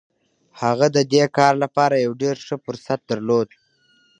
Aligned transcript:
هغه 0.61 0.87
د 0.95 0.97
دې 1.13 1.23
کار 1.37 1.53
لپاره 1.63 2.03
يو 2.05 2.11
ډېر 2.23 2.35
ښه 2.45 2.55
فرصت 2.65 2.99
درلود. 3.11 3.47